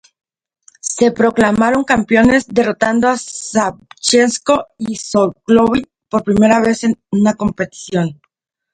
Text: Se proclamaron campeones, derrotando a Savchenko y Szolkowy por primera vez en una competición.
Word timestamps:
Se 0.95 1.11
proclamaron 1.11 1.83
campeones, 1.93 2.47
derrotando 2.47 3.07
a 3.07 3.17
Savchenko 3.19 4.65
y 4.79 4.95
Szolkowy 4.95 5.85
por 6.09 6.23
primera 6.23 6.59
vez 6.59 6.83
en 6.85 6.99
una 7.11 7.35
competición. 7.35 8.19